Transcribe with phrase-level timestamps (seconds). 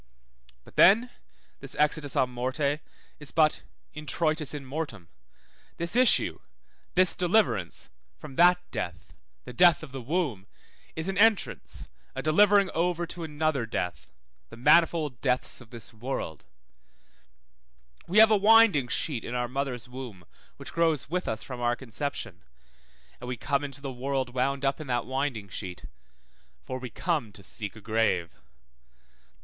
[0.63, 1.11] But then
[1.59, 2.79] this exitus à morte
[3.19, 3.61] is but
[3.95, 5.09] introitus in mortem;
[5.77, 6.39] this issue,
[6.95, 9.13] this deliverance, from that death,
[9.45, 10.47] the death of the womb,
[10.95, 14.11] is an entrance, a delivering over to another death,
[14.49, 16.45] the manifold deaths of this world;
[18.07, 20.25] we have a winding sheet in our mother's womb
[20.57, 22.41] which grows with us from our conception,
[23.19, 25.85] and we come into the world wound up in that winding sheet,
[26.59, 28.33] for we come to seek a grave.